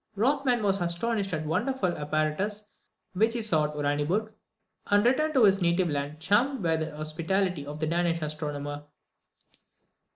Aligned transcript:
Rothman 0.15 0.63
was 0.63 0.81
astonished 0.81 1.31
at 1.31 1.43
the 1.43 1.47
wonderful 1.47 1.95
apparatus 1.95 2.67
which 3.13 3.35
he 3.35 3.41
saw 3.43 3.65
at 3.65 3.75
Uraniburg, 3.75 4.33
and 4.87 5.05
returned 5.05 5.35
to 5.35 5.43
his 5.43 5.61
native 5.61 5.89
country 5.89 6.17
charmed 6.19 6.63
with 6.63 6.79
the 6.79 6.97
hospitality 6.97 7.67
of 7.67 7.79
the 7.79 7.85
Danish 7.85 8.23
astronomer. 8.23 8.85